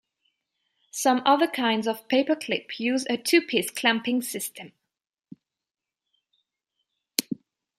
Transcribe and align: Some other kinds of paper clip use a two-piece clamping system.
Some 0.89 1.21
other 1.27 1.45
kinds 1.45 1.85
of 1.85 2.07
paper 2.07 2.35
clip 2.35 2.79
use 2.79 3.05
a 3.07 3.17
two-piece 3.17 3.69
clamping 3.69 4.23
system. 4.23 4.71